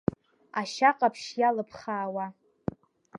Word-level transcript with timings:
Ашьа 0.59 0.89
ҟаԥшь 0.97 1.29
иалԥххаауа. 1.39 2.25